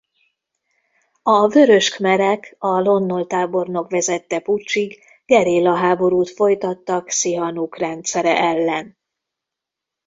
A 1.23 1.47
vörös 1.47 1.89
khmerek 1.89 2.55
a 2.59 2.79
Lon 2.79 3.03
Nol 3.03 3.27
tábornok 3.27 3.89
vezette 3.91 4.39
puccsig 4.39 4.99
gerillaháborút 5.25 6.29
folytattak 6.29 7.09
Szihanuk 7.09 7.77
rendszere 7.77 8.37
ellen. 8.37 8.97